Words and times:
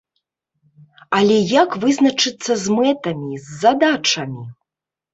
Але 1.17 1.37
як 1.61 1.77
вызначыцца 1.85 2.51
з 2.65 2.81
мэтамі, 2.81 3.41
з 3.47 3.63
задачамі? 3.63 4.43